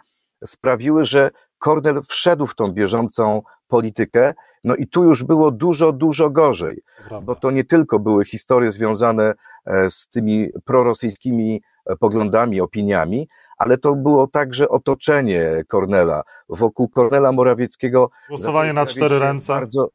sprawiły, 0.46 1.04
że 1.04 1.30
Kornel 1.60 2.02
wszedł 2.08 2.46
w 2.46 2.54
tą 2.54 2.72
bieżącą 2.72 3.42
politykę, 3.68 4.34
no 4.64 4.76
i 4.76 4.86
tu 4.86 5.04
już 5.04 5.24
było 5.24 5.50
dużo, 5.50 5.92
dużo 5.92 6.30
gorzej, 6.30 6.82
Prawda. 7.08 7.26
bo 7.26 7.34
to 7.34 7.50
nie 7.50 7.64
tylko 7.64 7.98
były 7.98 8.24
historie 8.24 8.70
związane 8.70 9.34
e, 9.66 9.90
z 9.90 10.08
tymi 10.08 10.48
prorosyjskimi 10.64 11.62
e, 11.86 11.96
poglądami, 11.96 12.60
opiniami, 12.60 13.28
ale 13.58 13.78
to 13.78 13.94
było 13.94 14.26
także 14.26 14.68
otoczenie 14.68 15.64
Kornela. 15.68 16.22
Wokół 16.48 16.88
Kornela 16.88 17.32
Morawieckiego 17.32 18.10
głosowanie 18.28 18.72
na 18.72 18.86
cztery 18.86 19.18
ręce. 19.18 19.52
Bardzo 19.52 19.88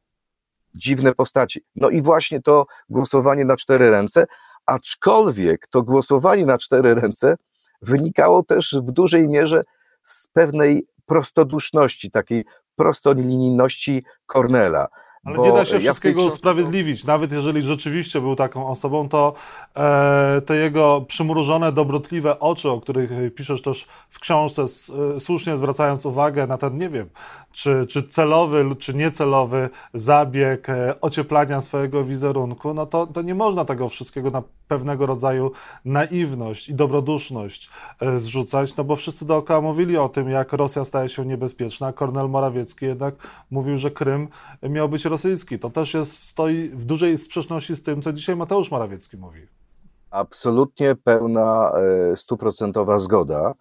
dziwne 0.76 1.14
postaci. 1.14 1.62
No 1.76 1.90
i 1.90 2.02
właśnie 2.02 2.42
to 2.42 2.66
głosowanie 2.90 3.46
na 3.46 3.58
cztery 3.58 3.92
ręce, 3.92 4.26
aczkolwiek 4.66 5.68
to 5.68 5.84
głosowanie 5.84 6.46
na 6.46 6.58
cztery 6.58 6.96
ręce 6.96 7.38
wynikało 7.82 8.44
też 8.44 8.78
w 8.84 8.92
dużej 8.92 9.30
mierze 9.30 9.64
z 10.04 10.28
pewnej 10.28 10.88
prostoduszności, 11.06 12.12
takiej 12.12 12.46
prostolinijności 12.76 14.04
Cornela. 14.34 14.88
Ale 15.26 15.38
nie 15.38 15.52
da 15.52 15.66
się 15.66 15.80
wszystkiego 15.80 16.22
ja 16.22 16.28
usprawiedliwić. 16.28 17.06
Nawet 17.06 17.32
jeżeli 17.32 17.62
rzeczywiście 17.62 18.22
był 18.22 18.36
taką 18.36 18.68
osobą, 18.68 19.10
to 19.10 19.34
e, 19.76 20.42
te 20.46 20.56
jego 20.56 21.02
przymrużone, 21.08 21.72
dobrotliwe 21.72 22.40
oczy, 22.40 22.70
o 22.70 22.82
których 22.82 23.12
piszesz 23.36 23.62
też 23.62 23.88
w 24.10 24.20
książce, 24.20 24.64
s, 24.64 24.94
e, 25.16 25.20
słusznie 25.20 25.58
zwracając 25.58 26.06
uwagę 26.06 26.48
na 26.48 26.58
ten, 26.58 26.78
nie 26.78 26.90
wiem, 26.90 27.10
czy, 27.52 27.86
czy 27.86 28.04
celowy, 28.04 28.66
czy 28.80 28.94
niecelowy 28.94 29.70
zabieg 29.94 30.70
e, 30.70 31.02
ocieplania 31.02 31.62
swojego 31.62 32.04
wizerunku, 32.04 32.74
no 32.74 32.86
to, 32.86 33.08
to 33.08 33.22
nie 33.22 33.36
można 33.36 33.66
tego 33.66 33.90
wszystkiego 33.90 34.32
na 34.32 34.44
pewnego 34.68 35.06
rodzaju 35.06 35.52
naiwność 35.86 36.70
i 36.70 36.76
dobroduszność 36.76 37.70
e, 38.00 38.20
zrzucać, 38.20 38.76
no 38.76 38.84
bo 38.84 38.96
wszyscy 38.96 39.26
dookoła 39.26 39.62
mówili 39.62 39.98
o 39.98 40.10
tym, 40.10 40.30
jak 40.30 40.54
Rosja 40.54 40.86
staje 40.86 41.10
się 41.10 41.26
niebezpieczna. 41.26 41.94
Kornel 41.94 42.30
Morawiecki 42.30 42.86
jednak 42.86 43.16
mówił, 43.52 43.78
że 43.78 43.92
Krym 43.92 44.28
miał 44.64 44.90
być 44.90 45.06
rosyjski. 45.16 45.60
To 45.60 45.70
też 45.70 45.94
jest, 45.94 46.28
stoi 46.28 46.70
w 46.70 46.86
dużej 46.86 47.18
sprzeczności 47.18 47.76
z 47.76 47.84
tym, 47.84 48.02
co 48.02 48.14
dzisiaj 48.14 48.36
Mateusz 48.36 48.72
Morawiecki 48.72 49.18
mówi. 49.18 49.42
Absolutnie 50.12 50.96
pełna, 50.96 51.72
e, 52.12 52.18
stuprocentowa 52.18 53.00
zgoda. 53.00 53.54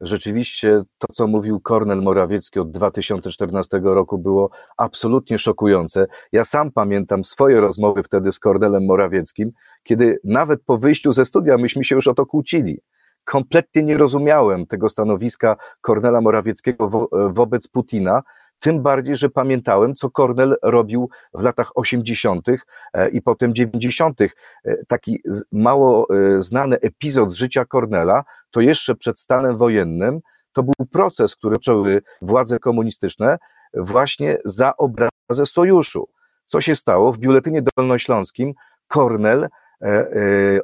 Rzeczywiście 0.00 0.82
to, 0.98 1.12
co 1.12 1.26
mówił 1.26 1.60
Kornel 1.60 2.02
Morawiecki 2.02 2.60
od 2.60 2.70
2014 2.70 3.80
roku, 3.94 4.18
było 4.18 4.50
absolutnie 4.76 5.38
szokujące. 5.38 6.06
Ja 6.32 6.44
sam 6.44 6.72
pamiętam 6.72 7.24
swoje 7.24 7.60
rozmowy 7.60 8.02
wtedy 8.02 8.32
z 8.32 8.38
Kornelem 8.38 8.84
Morawieckim, 8.84 9.52
kiedy 9.82 10.18
nawet 10.24 10.62
po 10.62 10.78
wyjściu 10.78 11.12
ze 11.12 11.24
studia 11.24 11.58
myśmy 11.58 11.84
się 11.84 11.94
już 11.94 12.08
o 12.08 12.14
to 12.14 12.26
kłócili. 12.26 12.80
Kompletnie 13.24 13.82
nie 13.82 13.98
rozumiałem 13.98 14.66
tego 14.66 14.88
stanowiska 14.88 15.56
Kornela 15.80 16.20
Morawieckiego 16.20 16.88
wo 16.88 17.08
wobec 17.32 17.68
Putina, 17.68 18.22
tym 18.58 18.82
bardziej, 18.82 19.16
że 19.16 19.30
pamiętałem, 19.30 19.94
co 19.94 20.10
Kornel 20.10 20.56
robił 20.62 21.10
w 21.34 21.42
latach 21.42 21.70
80. 21.74 22.46
E, 22.92 23.08
i 23.08 23.22
potem 23.22 23.54
90. 23.54 24.20
E, 24.20 24.28
taki 24.88 25.20
mało 25.52 26.06
e, 26.10 26.42
znany 26.42 26.80
epizod 26.80 27.32
z 27.32 27.34
życia 27.34 27.64
Kornela, 27.64 28.24
to 28.50 28.60
jeszcze 28.60 28.94
przed 28.94 29.20
stanem 29.20 29.56
wojennym, 29.56 30.20
to 30.52 30.62
był 30.62 30.86
proces, 30.92 31.36
który 31.36 31.56
zaczęły 31.56 32.02
władze 32.22 32.58
komunistyczne 32.58 33.38
właśnie 33.74 34.38
za 34.44 34.76
obrazę 34.76 35.46
sojuszu. 35.46 36.08
Co 36.46 36.60
się 36.60 36.76
stało? 36.76 37.12
W 37.12 37.18
biuletynie 37.18 37.62
dolnośląskim 37.76 38.52
Kornel 38.88 39.44
e, 39.44 39.48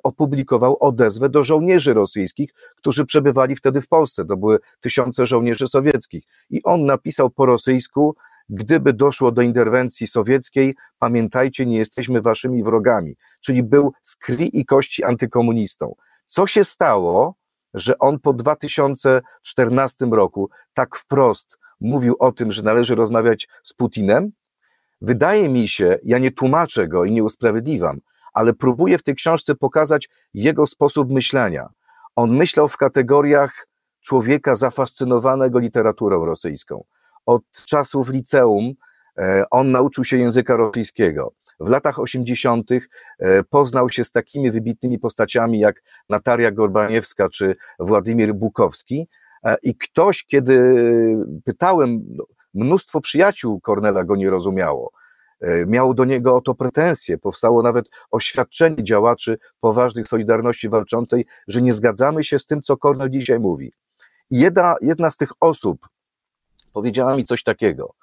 opublikował 0.02 0.76
odezwę 0.80 1.28
do 1.28 1.44
żołnierzy 1.44 1.94
rosyjskich, 1.94 2.54
którzy 2.76 3.06
przebywali 3.06 3.56
wtedy 3.56 3.80
w 3.80 3.88
Polsce. 3.88 4.24
To 4.24 4.36
były 4.36 4.58
tysiące 4.80 5.26
żołnierzy 5.26 5.68
sowieckich. 5.68 6.24
I 6.50 6.62
on 6.62 6.86
napisał 6.86 7.30
po 7.30 7.46
rosyjsku, 7.46 8.16
gdyby 8.48 8.92
doszło 8.92 9.32
do 9.32 9.42
interwencji 9.42 10.06
sowieckiej, 10.06 10.74
pamiętajcie, 10.98 11.66
nie 11.66 11.78
jesteśmy 11.78 12.20
waszymi 12.20 12.64
wrogami. 12.64 13.16
Czyli 13.40 13.62
był 13.62 13.92
z 14.02 14.16
krwi 14.16 14.60
i 14.60 14.64
kości 14.64 15.04
antykomunistą. 15.04 15.94
Co 16.26 16.46
się 16.46 16.64
stało, 16.64 17.34
że 17.74 17.98
on 17.98 18.20
po 18.20 18.32
2014 18.32 20.06
roku 20.06 20.50
tak 20.74 20.96
wprost 20.96 21.58
mówił 21.80 22.16
o 22.18 22.32
tym, 22.32 22.52
że 22.52 22.62
należy 22.62 22.94
rozmawiać 22.94 23.48
z 23.62 23.72
Putinem? 23.72 24.30
Wydaje 25.00 25.48
mi 25.48 25.68
się, 25.68 25.98
ja 26.04 26.18
nie 26.18 26.30
tłumaczę 26.30 26.88
go 26.88 27.04
i 27.04 27.12
nie 27.12 27.24
usprawiedliwam, 27.24 28.00
ale 28.34 28.52
próbuję 28.52 28.98
w 28.98 29.02
tej 29.02 29.14
książce 29.14 29.54
pokazać 29.54 30.08
jego 30.34 30.66
sposób 30.66 31.12
myślenia. 31.12 31.68
On 32.16 32.36
myślał 32.36 32.68
w 32.68 32.76
kategoriach 32.76 33.66
człowieka 34.00 34.54
zafascynowanego 34.54 35.58
literaturą 35.58 36.24
rosyjską. 36.24 36.84
Od 37.26 37.42
czasów 37.66 38.08
liceum 38.08 38.72
e, 39.18 39.44
on 39.50 39.70
nauczył 39.70 40.04
się 40.04 40.18
języka 40.18 40.56
rosyjskiego. 40.56 41.32
W 41.60 41.68
latach 41.68 41.98
80. 41.98 42.70
E, 42.72 43.42
poznał 43.44 43.88
się 43.90 44.04
z 44.04 44.10
takimi 44.10 44.50
wybitnymi 44.50 44.98
postaciami 44.98 45.58
jak 45.58 45.82
Natalia 46.08 46.50
Gorbaniewska 46.50 47.28
czy 47.28 47.56
Władimir 47.78 48.34
Bukowski. 48.34 49.08
E, 49.44 49.56
I 49.62 49.76
ktoś, 49.76 50.24
kiedy 50.24 50.76
pytałem, 51.44 52.04
no, 52.08 52.24
mnóstwo 52.54 53.00
przyjaciół 53.00 53.60
Kornela 53.60 54.04
go 54.04 54.16
nie 54.16 54.30
rozumiało. 54.30 54.90
E, 55.40 55.66
miało 55.66 55.94
do 55.94 56.04
niego 56.04 56.36
o 56.36 56.40
to 56.40 56.54
pretensje. 56.54 57.18
Powstało 57.18 57.62
nawet 57.62 57.90
oświadczenie 58.10 58.84
działaczy 58.84 59.38
poważnych 59.60 60.08
Solidarności 60.08 60.68
Walczącej, 60.68 61.26
że 61.48 61.62
nie 61.62 61.72
zgadzamy 61.72 62.24
się 62.24 62.38
z 62.38 62.46
tym, 62.46 62.62
co 62.62 62.76
Kornel 62.76 63.10
dzisiaj 63.10 63.40
mówi. 63.40 63.72
Jedna, 64.30 64.76
jedna 64.80 65.10
z 65.10 65.16
tych 65.16 65.30
osób 65.40 65.88
powiedziała 66.72 67.16
mi 67.16 67.24
coś 67.24 67.42
takiego. 67.42 67.94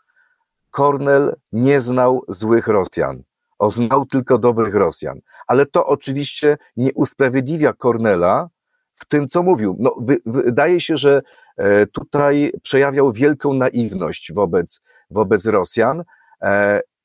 Kornel 0.72 1.36
nie 1.52 1.82
znał 1.82 2.24
złych 2.28 2.68
Rosjan. 2.68 3.24
On 3.60 3.72
znał 3.72 4.06
tylko 4.06 4.38
dobrych 4.38 4.76
Rosjan. 4.76 5.20
Ale 5.48 5.66
to 5.66 5.86
oczywiście 5.86 6.58
nie 6.78 6.94
usprawiedliwia 6.94 7.74
Kornela 7.74 8.50
w 8.96 9.06
tym, 9.06 9.28
co 9.28 9.44
mówił. 9.44 9.76
No, 9.80 9.96
wy, 10.02 10.18
wydaje 10.26 10.80
się, 10.80 10.98
że 10.98 11.22
e, 11.58 11.88
tutaj 11.88 12.54
przejawiał 12.64 13.12
wielką 13.12 13.54
naiwność 13.54 14.34
wobec, 14.34 14.82
wobec 15.10 15.46
Rosjan. 15.46 16.04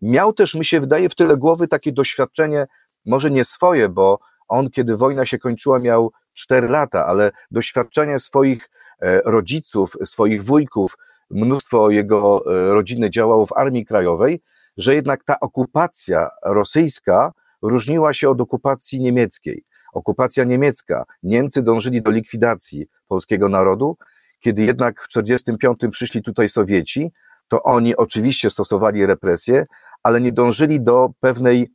E, 0.02 0.08
miał 0.08 0.32
też, 0.32 0.54
mi 0.54 0.64
się 0.64 0.80
wydaje, 0.80 1.08
w 1.08 1.14
tyle 1.14 1.36
głowy 1.36 1.68
takie 1.68 1.92
doświadczenie, 1.92 2.66
może 3.06 3.30
nie 3.30 3.44
swoje, 3.44 3.88
bo 3.88 4.18
on, 4.48 4.70
kiedy 4.70 4.96
wojna 4.96 5.26
się 5.26 5.38
kończyła, 5.38 5.78
miał 5.78 6.12
4 6.34 6.68
lata, 6.68 7.06
ale 7.06 7.30
doświadczenie 7.50 8.18
swoich 8.18 8.70
e, 9.00 9.20
rodziców, 9.20 9.96
swoich 10.04 10.44
wujków, 10.44 10.96
mnóstwo 11.30 11.90
jego 11.90 12.42
rodziny 12.46 13.10
działało 13.10 13.46
w 13.46 13.52
Armii 13.52 13.86
Krajowej, 13.86 14.42
że 14.76 14.94
jednak 14.94 15.24
ta 15.24 15.40
okupacja 15.40 16.28
rosyjska 16.44 17.32
różniła 17.62 18.12
się 18.12 18.30
od 18.30 18.40
okupacji 18.40 19.00
niemieckiej. 19.00 19.64
Okupacja 19.94 20.44
niemiecka, 20.44 21.04
Niemcy 21.22 21.62
dążyli 21.62 22.02
do 22.02 22.10
likwidacji 22.10 22.86
polskiego 23.08 23.48
narodu, 23.48 23.96
kiedy 24.40 24.62
jednak 24.62 25.02
w 25.02 25.08
1945 25.08 25.92
przyszli 25.92 26.22
tutaj 26.22 26.48
Sowieci, 26.48 27.12
to 27.48 27.62
oni 27.62 27.96
oczywiście 27.96 28.50
stosowali 28.50 29.06
represje, 29.06 29.64
ale 30.06 30.20
nie 30.20 30.32
dążyli 30.32 30.80
do 30.80 31.10
pewnej 31.20 31.72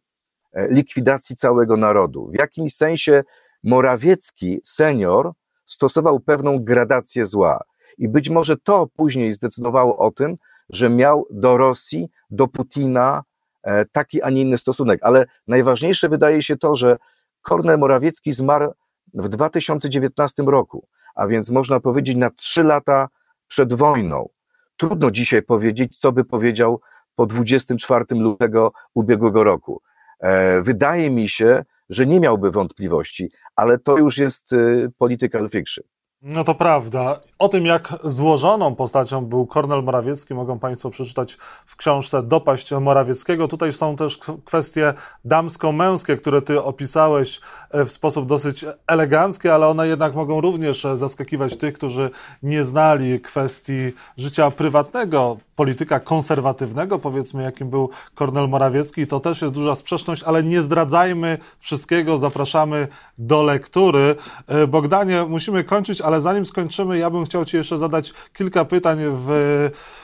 e, 0.54 0.68
likwidacji 0.68 1.36
całego 1.36 1.78
narodu. 1.78 2.30
W 2.34 2.40
jakimś 2.40 2.76
sensie 2.76 3.24
Morawiecki, 3.64 4.62
senior, 4.64 5.32
stosował 5.66 6.20
pewną 6.20 6.60
gradację 6.60 7.26
zła. 7.26 7.60
I 7.98 8.10
być 8.10 8.30
może 8.30 8.58
to 8.58 8.88
później 8.96 9.34
zdecydowało 9.34 9.98
o 9.98 10.12
tym, 10.12 10.36
że 10.70 10.90
miał 10.90 11.28
do 11.32 11.58
Rosji, 11.58 12.10
do 12.30 12.48
Putina 12.48 13.24
e, 13.64 13.86
taki, 13.86 14.22
a 14.22 14.30
nie 14.30 14.42
inny 14.42 14.58
stosunek. 14.58 15.00
Ale 15.04 15.26
najważniejsze 15.48 16.10
wydaje 16.10 16.44
się 16.44 16.58
to, 16.58 16.76
że 16.76 16.98
Kornel 17.42 17.80
Morawiecki 17.80 18.34
zmarł 18.34 18.72
w 19.14 19.30
2019 19.30 20.44
roku, 20.44 20.88
a 21.16 21.28
więc 21.28 21.50
można 21.50 21.80
powiedzieć 21.80 22.16
na 22.16 22.30
trzy 22.30 22.64
lata 22.64 23.10
przed 23.48 23.74
wojną. 23.74 24.30
Trudno 24.78 25.12
dzisiaj 25.12 25.42
powiedzieć, 25.44 25.98
co 25.98 26.12
by 26.12 26.26
powiedział 26.26 26.82
po 27.16 27.26
24 27.26 28.06
lutego 28.12 28.72
ubiegłego 28.94 29.44
roku. 29.44 29.82
E, 30.20 30.62
wydaje 30.62 31.10
mi 31.10 31.30
się, 31.30 31.64
że 31.90 32.06
nie 32.06 32.20
miałby 32.20 32.52
wątpliwości, 32.52 33.30
ale 33.56 33.78
to 33.78 33.98
już 33.98 34.18
jest 34.18 34.54
y, 34.54 34.92
political 34.98 35.50
fiction. 35.50 35.84
No 36.22 36.44
to 36.44 36.56
prawda. 36.56 37.20
O 37.40 37.50
tym, 37.50 37.66
jak 37.66 37.94
złożoną 38.04 38.76
postacią 38.76 39.26
był 39.26 39.46
Kornel 39.46 39.84
Morawiecki, 39.84 40.34
mogą 40.34 40.60
Państwo 40.60 40.90
przeczytać 40.90 41.38
w 41.66 41.76
książce 41.76 42.24
Dopaść 42.24 42.72
Morawieckiego. 42.72 43.48
Tutaj 43.48 43.72
są 43.72 43.96
też 43.96 44.20
kwestie 44.46 44.94
damsko-męskie, 45.26 46.16
które 46.16 46.42
Ty 46.42 46.64
opisałeś 46.64 47.40
e, 47.72 47.86
w 47.86 47.92
sposób 47.92 48.26
dosyć 48.26 48.66
elegancki, 48.88 49.50
ale 49.50 49.68
one 49.68 49.88
jednak 49.88 50.16
mogą 50.16 50.42
również 50.42 50.88
zaskakiwać 50.96 51.58
tych, 51.58 51.74
którzy 51.74 52.10
nie 52.44 52.64
znali 52.64 53.20
kwestii 53.20 53.94
życia 54.18 54.52
prywatnego 54.52 55.38
polityka 55.62 56.00
konserwatywnego, 56.00 57.00
powiedzmy, 57.00 57.44
jakim 57.44 57.70
był 57.70 57.90
Kornel 58.16 58.50
Morawiecki. 58.50 59.08
To 59.08 59.20
też 59.20 59.42
jest 59.42 59.54
duża 59.54 59.76
sprzeczność, 59.76 60.24
ale 60.24 60.44
nie 60.44 60.62
zdradzajmy 60.62 61.38
wszystkiego, 61.60 62.18
zapraszamy 62.18 62.88
do 63.18 63.44
lektury. 63.44 64.16
E, 64.48 64.68
Bogdanie, 64.68 65.26
musimy 65.30 65.64
kończyć, 65.64 66.02
ale 66.02 66.22
zanim 66.22 66.46
skończymy, 66.46 66.98
ja 66.98 67.10
bym 67.10 67.26
chciał 67.26 67.46
Ci 67.46 67.58
jeszcze 67.58 67.78
zadać 67.78 68.14
kilka 68.34 68.66
pytań 68.66 69.00
w, 69.02 69.28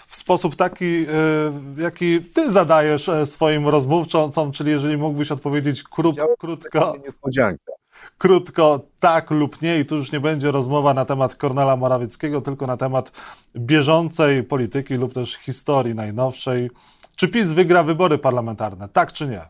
w 0.08 0.16
sposób 0.16 0.56
taki, 0.56 0.86
e, 0.86 1.82
jaki 1.82 2.22
Ty 2.22 2.52
zadajesz 2.52 3.10
e, 3.10 3.26
swoim 3.26 3.68
rozmówcom, 3.68 4.52
czyli 4.52 4.72
jeżeli 4.72 4.98
mógłbyś 4.98 5.32
odpowiedzieć 5.32 5.84
krót, 5.84 6.18
krótko. 6.40 6.96
Niespodzianka 7.04 7.78
krótko 8.18 8.80
tak 9.00 9.32
lub 9.32 9.62
nie 9.62 9.80
i 9.80 9.86
tu 9.86 9.96
już 9.96 10.12
nie 10.12 10.20
będzie 10.20 10.51
rozmowa 10.51 10.94
na 10.94 11.06
temat 11.06 11.36
Kornela 11.36 11.75
Morawieckiego, 11.75 12.42
tylko 12.42 12.68
na 12.68 12.77
temat 12.77 13.12
bieżącej 13.56 14.44
polityki 14.44 14.96
lub 14.96 15.13
też 15.13 15.34
historii 15.34 15.96
najnowszej. 15.96 16.72
Czy 17.16 17.27
PiS 17.27 17.51
wygra 17.51 17.84
wybory 17.84 18.18
parlamentarne, 18.18 18.89
tak 18.89 19.13
czy 19.13 19.27
nie? 19.27 19.42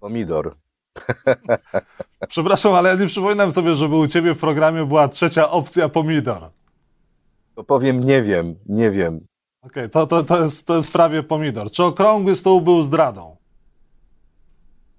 Pomidor. 0.00 0.56
Przepraszam, 2.28 2.74
ale 2.74 2.90
ja 2.90 2.96
nie 2.96 3.06
przypominam 3.06 3.52
sobie, 3.52 3.74
żeby 3.74 3.96
u 3.96 4.06
ciebie 4.06 4.34
w 4.34 4.38
programie 4.38 4.86
była 4.86 5.08
trzecia 5.08 5.50
opcja 5.50 5.88
pomidor. 5.88 6.50
To 7.54 7.64
powiem, 7.64 8.00
nie 8.00 8.22
wiem, 8.22 8.54
nie 8.66 8.90
wiem. 8.90 9.26
Okej, 9.62 9.84
okay, 9.84 9.88
to, 9.88 10.06
to, 10.06 10.22
to, 10.22 10.42
jest, 10.42 10.66
to 10.66 10.76
jest 10.76 10.92
prawie 10.92 11.22
pomidor. 11.22 11.70
Czy 11.70 11.84
okrągły 11.84 12.36
stół 12.36 12.60
był 12.60 12.82
zdradą? 12.82 13.36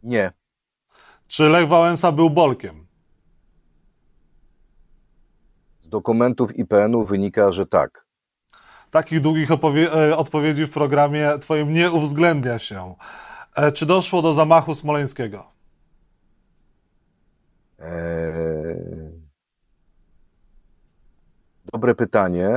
Nie. 0.04 0.32
Czy 1.27 1.49
Lech 1.49 1.67
Wałęsa 1.67 2.11
był 2.11 2.29
Bolkiem? 2.29 2.85
Z 5.81 5.89
dokumentów 5.89 6.55
IPN-u 6.55 7.05
wynika, 7.05 7.51
że 7.51 7.65
tak. 7.65 8.05
Takich 8.91 9.19
długich 9.19 9.49
e, 9.51 10.17
odpowiedzi 10.17 10.65
w 10.65 10.71
programie 10.71 11.39
Twoim 11.41 11.73
nie 11.73 11.91
uwzględnia 11.91 12.59
się. 12.59 12.95
E, 13.55 13.71
czy 13.71 13.85
doszło 13.85 14.21
do 14.21 14.33
zamachu 14.33 14.75
smoleńskiego? 14.75 15.51
Eee... 17.79 18.55
Dobre 21.73 21.95
pytanie. 21.95 22.49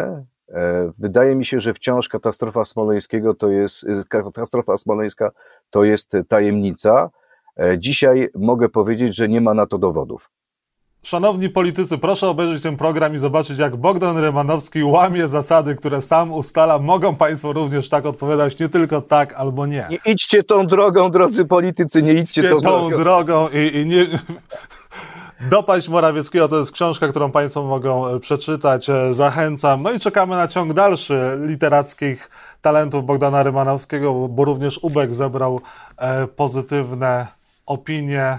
E, 0.48 0.92
wydaje 0.98 1.34
mi 1.34 1.44
się, 1.44 1.60
że 1.60 1.74
wciąż 1.74 2.08
katastrofa 2.08 2.64
smoleńskiego 2.64 3.34
to 3.34 3.48
jest 3.48 3.86
katastrofa 4.08 4.76
smoleńska 4.76 5.30
to 5.70 5.84
jest 5.84 6.12
tajemnica. 6.28 7.10
E, 7.58 7.78
dzisiaj 7.78 8.28
mogę 8.34 8.68
powiedzieć, 8.68 9.16
że 9.16 9.28
nie 9.28 9.40
ma 9.40 9.54
na 9.54 9.66
to 9.66 9.78
dowodów. 9.78 10.30
Szanowni 11.02 11.48
politycy, 11.48 11.98
proszę 11.98 12.28
obejrzeć 12.28 12.62
ten 12.62 12.76
program 12.76 13.14
i 13.14 13.18
zobaczyć, 13.18 13.58
jak 13.58 13.76
Bogdan 13.76 14.18
Rymanowski 14.18 14.84
łamie 14.84 15.28
zasady, 15.28 15.74
które 15.74 16.00
sam 16.00 16.32
ustala. 16.32 16.78
Mogą 16.78 17.16
Państwo 17.16 17.52
również 17.52 17.88
tak 17.88 18.06
odpowiadać, 18.06 18.58
nie 18.58 18.68
tylko 18.68 19.00
tak 19.00 19.34
albo 19.34 19.66
nie. 19.66 19.86
Nie 19.90 20.12
idźcie 20.12 20.42
tą 20.42 20.66
drogą, 20.66 21.10
drodzy 21.10 21.44
politycy, 21.44 22.02
nie 22.02 22.12
idźcie, 22.12 22.40
idźcie 22.40 22.50
tą, 22.50 22.60
tą 22.60 22.88
drogą. 22.88 22.96
drogą 22.96 23.48
i, 23.48 23.76
i 23.76 23.86
nie... 23.86 24.06
Dopaść 25.50 25.88
Morawieckiego 25.88 26.48
to 26.48 26.58
jest 26.58 26.72
książka, 26.72 27.08
którą 27.08 27.30
Państwo 27.30 27.62
mogą 27.62 28.06
e, 28.06 28.20
przeczytać. 28.20 28.90
E, 28.90 29.14
zachęcam. 29.14 29.82
No 29.82 29.92
i 29.92 30.00
czekamy 30.00 30.36
na 30.36 30.48
ciąg 30.48 30.72
dalszy 30.72 31.38
literackich 31.40 32.30
talentów 32.62 33.04
Bogdana 33.04 33.42
Rymanowskiego, 33.42 34.28
bo 34.28 34.44
również 34.44 34.78
Ubek 34.82 35.14
zebrał 35.14 35.60
pozytywne 36.36 37.37
opinie. 37.68 38.38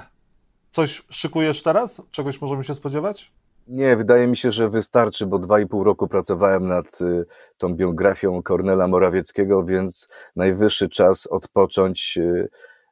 Coś 0.71 1.03
szykujesz 1.09 1.63
teraz? 1.63 2.01
Czegoś 2.11 2.41
możemy 2.41 2.63
się 2.63 2.75
spodziewać? 2.75 3.31
Nie, 3.67 3.95
wydaje 3.95 4.27
mi 4.27 4.37
się, 4.37 4.51
że 4.51 4.69
wystarczy, 4.69 5.25
bo 5.25 5.39
dwa 5.39 5.59
i 5.59 5.67
pół 5.67 5.83
roku 5.83 6.07
pracowałem 6.07 6.67
nad 6.67 7.01
y, 7.01 7.25
tą 7.57 7.75
biografią 7.75 8.43
Kornela 8.43 8.87
Morawieckiego, 8.87 9.63
więc 9.63 10.07
najwyższy 10.35 10.89
czas 10.89 11.27
odpocząć. 11.27 12.17
Y, 12.17 12.49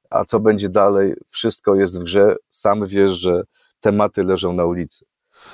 a 0.10 0.26
co 0.26 0.39
będzie 0.39 0.69
dalej? 0.69 1.13
Wszystko 1.30 1.76
jest 1.76 2.00
w 2.00 2.04
grze. 2.04 2.36
Sam 2.50 2.86
wiesz, 2.86 3.12
że 3.12 3.43
tematy 3.80 4.23
leżą 4.23 4.54
na 4.54 4.65
ulicy. 4.65 5.06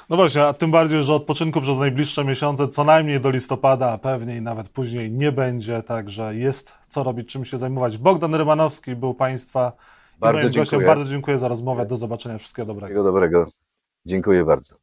No 0.10 0.16
właśnie, 0.16 0.44
a 0.44 0.54
tym 0.54 0.72
bardziej, 0.72 1.04
że 1.04 1.14
odpoczynku 1.14 1.62
przez 1.62 1.78
najbliższe 1.78 2.26
miesiące, 2.26 2.68
co 2.68 2.84
najmniej 2.84 3.20
do 3.20 3.30
listopada, 3.30 3.92
a 3.92 3.98
pewnie 3.98 4.38
i 4.38 4.42
nawet 4.42 4.70
później 4.70 5.12
nie 5.12 5.32
będzie, 5.32 5.84
także 5.84 6.36
jest 6.36 6.74
co 6.88 7.04
robić, 7.04 7.30
czym 7.30 7.46
się 7.46 7.58
zajmować. 7.58 7.98
Bogdan 7.98 8.36
Rymanowski 8.36 8.96
był 8.96 9.14
Państwa 9.14 9.72
bardzo 10.24 10.50
dziękuję. 10.50 10.80
Gościem. 10.80 10.86
Bardzo 10.86 11.12
dziękuję 11.12 11.38
za 11.38 11.48
rozmowę. 11.48 11.86
Do 11.86 11.98
zobaczenia. 11.98 12.38
Wszystkiego 12.38 12.66
dobrego. 12.66 12.88
Wszystkiego 12.88 13.04
dobrego. 13.04 13.48
Dziękuję 14.06 14.46
bardzo. 14.46 14.83